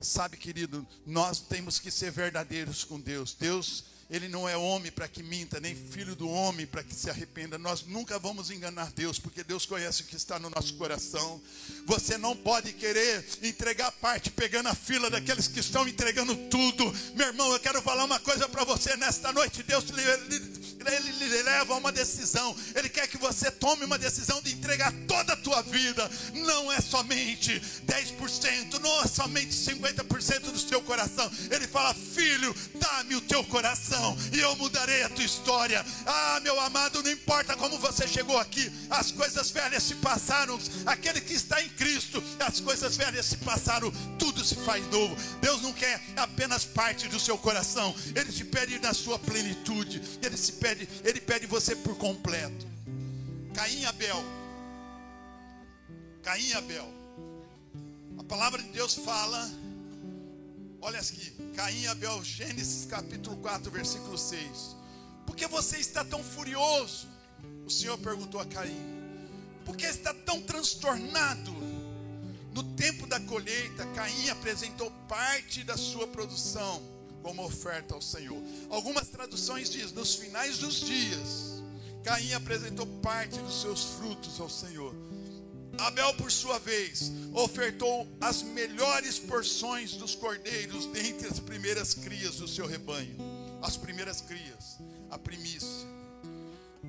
[0.00, 3.34] Sabe, querido, nós temos que ser verdadeiros com Deus.
[3.34, 7.10] Deus ele não é homem para que minta, nem filho do homem para que se
[7.10, 7.58] arrependa.
[7.58, 11.40] Nós nunca vamos enganar Deus, porque Deus conhece o que está no nosso coração.
[11.84, 16.90] Você não pode querer entregar parte pegando a fila daqueles que estão entregando tudo.
[17.14, 19.62] Meu irmão, eu quero falar uma coisa para você nesta noite.
[19.62, 22.56] Deus ele lhe leva a uma decisão.
[22.74, 26.10] Ele quer que você tome uma decisão de entregar toda a tua vida.
[26.32, 31.30] Não é somente 10%, não é somente 50% do seu coração.
[31.50, 33.97] Ele fala: Filho, dá-me o teu coração
[34.32, 35.84] e eu mudarei a tua história.
[36.06, 40.58] Ah, meu amado, não importa como você chegou aqui, as coisas velhas se passaram.
[40.86, 45.16] Aquele que está em Cristo, as coisas velhas se passaram, tudo se faz novo.
[45.40, 50.36] Deus não quer apenas parte do seu coração, Ele te pede na sua plenitude, Ele
[50.36, 52.66] se pede, Ele pede você por completo.
[53.54, 54.24] Caim e Abel.
[56.22, 56.88] Caim e Abel.
[58.18, 59.50] A palavra de Deus fala
[60.80, 64.76] Olha aqui, Caim e Abel, Gênesis capítulo 4, versículo 6.
[65.26, 67.08] Por que você está tão furioso?
[67.66, 68.80] O Senhor perguntou a Caim.
[69.64, 71.52] Por que está tão transtornado?
[72.54, 76.80] No tempo da colheita, Caim apresentou parte da sua produção
[77.22, 78.40] como oferta ao Senhor.
[78.70, 81.62] Algumas traduções dizem: nos finais dos dias,
[82.04, 84.94] Caim apresentou parte dos seus frutos ao Senhor.
[85.78, 92.48] Abel, por sua vez, ofertou as melhores porções dos cordeiros dentre as primeiras crias do
[92.48, 93.16] seu rebanho.
[93.62, 94.78] As primeiras crias,
[95.10, 95.88] a primícia.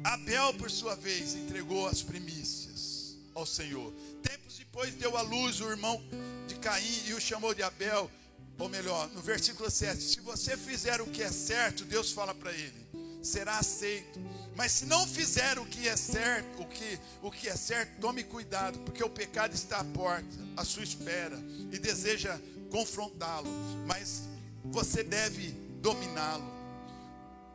[0.04, 3.94] Abel, por sua vez, entregou as primícias ao Senhor.
[4.24, 6.02] Tempos depois deu à luz o irmão
[6.48, 8.10] de Caim e o chamou de Abel.
[8.58, 12.52] Ou melhor, no versículo 7, se você fizer o que é certo, Deus fala para
[12.52, 12.89] ele,
[13.22, 14.20] será aceito.
[14.56, 18.24] Mas se não fizer o que é certo, o que, o que é certo, tome
[18.24, 20.28] cuidado, porque o pecado está à porta,
[20.58, 21.38] à sua espera,
[21.72, 23.50] e deseja confrontá-lo,
[23.88, 24.24] mas
[24.66, 25.52] você deve
[25.82, 26.60] dominá-lo.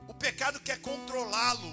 [0.08, 1.72] O pecado quer controlá-lo,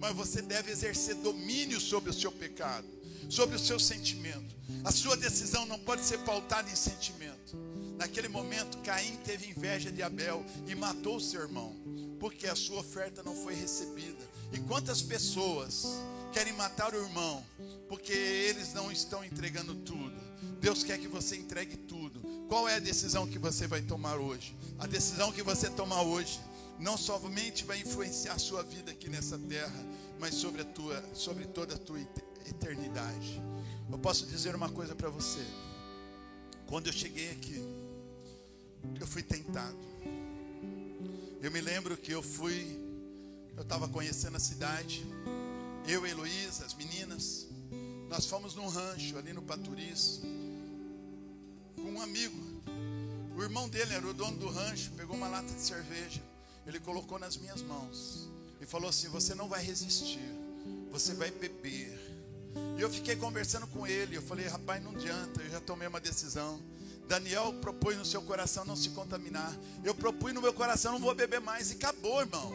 [0.00, 2.86] mas você deve exercer domínio sobre o seu pecado,
[3.28, 4.56] sobre o seu sentimento.
[4.84, 7.56] A sua decisão não pode ser pautada em sentimento.
[7.96, 11.74] Naquele momento, Caim teve inveja de Abel e matou seu irmão,
[12.18, 14.24] porque a sua oferta não foi recebida.
[14.52, 15.86] E quantas pessoas
[16.32, 17.44] querem matar o irmão
[17.88, 20.16] porque eles não estão entregando tudo?
[20.60, 22.20] Deus quer que você entregue tudo.
[22.48, 24.56] Qual é a decisão que você vai tomar hoje?
[24.78, 26.40] A decisão que você tomar hoje
[26.78, 29.84] não somente vai influenciar a sua vida aqui nessa terra,
[30.18, 32.00] mas sobre a tua, sobre toda a tua
[32.46, 33.42] eternidade.
[33.90, 35.44] Eu posso dizer uma coisa para você.
[36.66, 37.62] Quando eu cheguei aqui,
[39.00, 39.76] eu fui tentado.
[41.40, 42.88] Eu me lembro que eu fui
[43.58, 45.04] eu estava conhecendo a cidade.
[45.84, 47.48] Eu Heloísa, as meninas.
[48.08, 50.20] Nós fomos num rancho ali no Paturiz.
[51.74, 52.36] Com um amigo.
[53.36, 54.92] O irmão dele era o dono do rancho.
[54.92, 56.22] Pegou uma lata de cerveja.
[56.68, 58.30] Ele colocou nas minhas mãos.
[58.60, 60.30] E falou assim: Você não vai resistir.
[60.92, 61.98] Você vai beber.
[62.78, 64.16] E eu fiquei conversando com ele.
[64.16, 65.42] Eu falei: Rapaz, não adianta.
[65.42, 66.62] Eu já tomei uma decisão.
[67.08, 69.56] Daniel propôs no seu coração não se contaminar.
[69.82, 71.70] Eu propus no meu coração, não vou beber mais.
[71.70, 72.52] E acabou, irmão.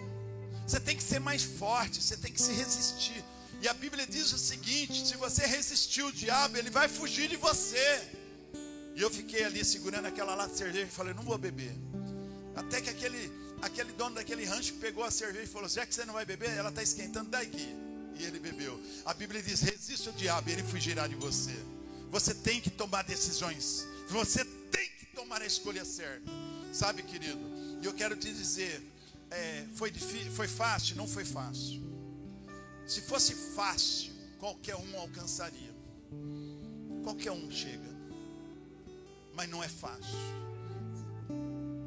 [0.68, 3.24] Você tem que ser mais forte, você tem que se resistir.
[3.62, 7.36] E a Bíblia diz o seguinte: se você resistir o diabo, ele vai fugir de
[7.36, 8.02] você.
[8.96, 11.76] E eu fiquei ali segurando aquela lata de cerveja e falei: não vou beber.
[12.56, 16.06] Até que aquele, aquele dono daquele rancho pegou a cerveja e falou: já que você
[16.06, 17.76] não vai beber, ela está esquentando, dá aqui.
[18.16, 18.80] E ele bebeu.
[19.04, 21.56] A Bíblia diz: resista o diabo, ele fugirá de você.
[22.12, 23.88] Você tem que tomar decisões.
[24.14, 26.30] Você tem que tomar a escolha certa.
[26.72, 27.42] Sabe, querido?
[27.82, 28.80] E eu quero te dizer
[29.32, 30.96] é, foi, difícil, foi fácil?
[30.96, 31.82] Não foi fácil.
[32.86, 35.74] Se fosse fácil, qualquer um alcançaria.
[37.04, 37.90] Qualquer um chega.
[39.34, 40.20] Mas não é fácil.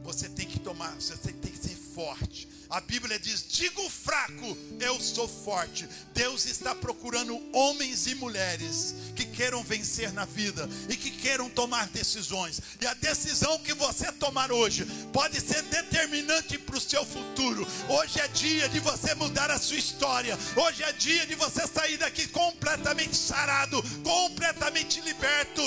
[0.03, 2.49] Você tem que tomar, você tem que ser forte.
[2.69, 5.89] A Bíblia diz: digo fraco, eu sou forte.
[6.13, 11.87] Deus está procurando homens e mulheres que queiram vencer na vida e que queiram tomar
[11.89, 12.61] decisões.
[12.81, 17.67] E a decisão que você tomar hoje pode ser determinante para o seu futuro.
[17.89, 20.37] Hoje é dia de você mudar a sua história.
[20.57, 25.63] Hoje é dia de você sair daqui completamente sarado, completamente liberto.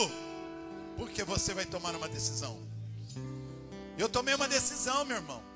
[0.98, 2.60] Porque você vai tomar uma decisão.
[3.98, 5.49] Eu tomei uma decisão, meu irmão.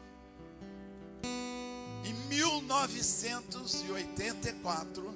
[2.34, 5.16] Em 1984,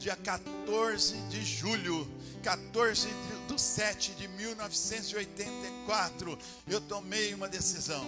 [0.00, 2.10] dia 14 de julho,
[2.42, 3.06] 14
[3.46, 6.36] do 7 de 1984,
[6.66, 8.04] eu tomei uma decisão.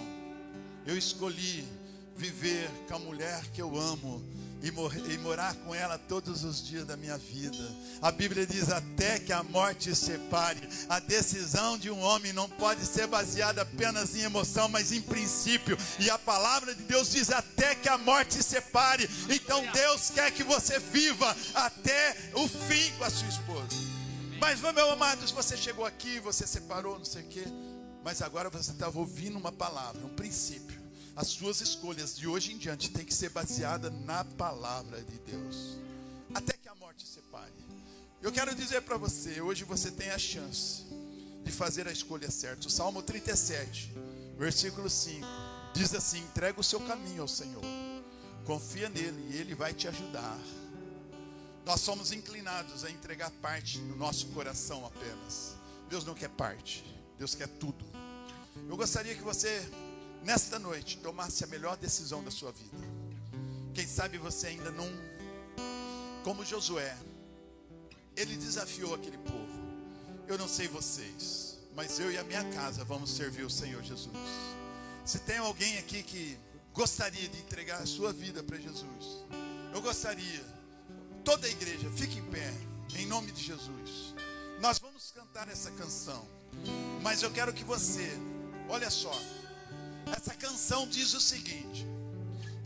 [0.85, 1.65] Eu escolhi
[2.17, 4.21] viver com a mulher que eu amo
[4.63, 7.57] e, e morar com ela todos os dias da minha vida.
[8.01, 10.61] A Bíblia diz: até que a morte separe.
[10.87, 15.77] A decisão de um homem não pode ser baseada apenas em emoção, mas em princípio.
[15.99, 19.09] E a palavra de Deus diz: até que a morte separe.
[19.29, 23.75] Então Deus quer que você viva até o fim com a sua esposa.
[24.39, 27.43] Mas, meu amado, se você chegou aqui, você separou, não sei o quê.
[28.03, 30.82] Mas agora você estava ouvindo uma palavra, um princípio.
[31.15, 35.77] As suas escolhas de hoje em diante têm que ser baseadas na palavra de Deus.
[36.33, 37.53] Até que a morte separe.
[38.19, 40.83] Eu quero dizer para você, hoje você tem a chance
[41.43, 42.67] de fazer a escolha certa.
[42.67, 43.93] O Salmo 37,
[44.39, 45.25] versículo 5,
[45.75, 47.63] diz assim: entrega o seu caminho ao Senhor.
[48.45, 50.39] Confia nele e ele vai te ajudar.
[51.63, 55.55] Nós somos inclinados a entregar parte do nosso coração apenas.
[55.89, 56.83] Deus não quer parte,
[57.19, 57.85] Deus quer tudo.
[58.67, 59.63] Eu gostaria que você
[60.23, 62.77] nesta noite, tomasse a melhor decisão da sua vida.
[63.73, 64.87] Quem sabe você ainda não,
[66.23, 66.95] como Josué,
[68.15, 69.63] ele desafiou aquele povo.
[70.27, 74.13] Eu não sei vocês, mas eu e a minha casa vamos servir o Senhor Jesus.
[75.03, 76.37] Se tem alguém aqui que
[76.73, 79.25] gostaria de entregar a sua vida para Jesus,
[79.73, 80.43] eu gostaria,
[81.25, 82.53] toda a igreja, fique em pé,
[82.95, 84.13] em nome de Jesus.
[84.61, 86.25] Nós vamos cantar essa canção,
[87.01, 88.07] mas eu quero que você,
[88.69, 89.13] olha só,
[90.11, 91.85] essa canção diz o seguinte: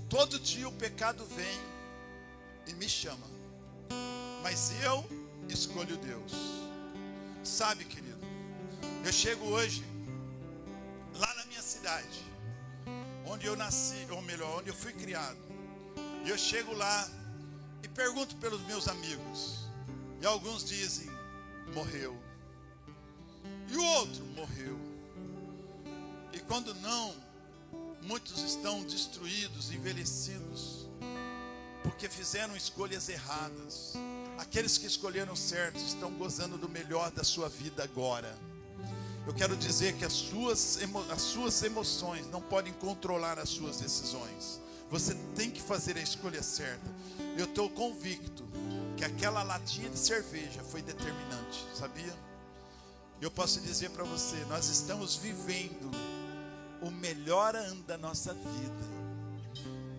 [0.09, 1.59] todo dia o pecado vem
[2.67, 3.27] e me chama,
[4.43, 5.05] mas eu
[5.49, 6.31] escolho Deus.
[7.43, 8.19] Sabe, querido,
[9.05, 9.83] eu chego hoje
[11.15, 12.25] lá na minha cidade,
[13.25, 15.37] onde eu nasci, ou melhor, onde eu fui criado.
[16.25, 17.09] E eu chego lá
[17.81, 19.67] e pergunto pelos meus amigos.
[20.21, 21.09] E alguns dizem:
[21.73, 22.17] morreu.
[23.69, 24.77] E o outro morreu.
[26.33, 27.15] E quando não,
[28.07, 30.87] Muitos estão destruídos, envelhecidos,
[31.83, 33.95] porque fizeram escolhas erradas.
[34.37, 38.33] Aqueles que escolheram certo estão gozando do melhor da sua vida agora.
[39.25, 40.79] Eu quero dizer que as suas,
[41.11, 44.61] as suas emoções não podem controlar as suas decisões.
[44.89, 46.89] Você tem que fazer a escolha certa.
[47.37, 48.45] Eu estou convicto
[48.95, 52.15] que aquela latinha de cerveja foi determinante, sabia?
[53.19, 55.91] Eu posso dizer para você, nós estamos vivendo
[56.81, 58.87] o melhor ano da nossa vida.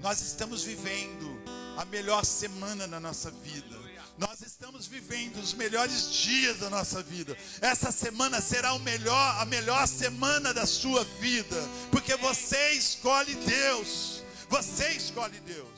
[0.00, 1.40] Nós estamos vivendo
[1.76, 3.76] a melhor semana da nossa vida.
[4.18, 7.36] Nós estamos vivendo os melhores dias da nossa vida.
[7.60, 11.56] Essa semana será o melhor, a melhor semana da sua vida,
[11.92, 14.24] porque você escolhe Deus.
[14.48, 15.77] Você escolhe Deus.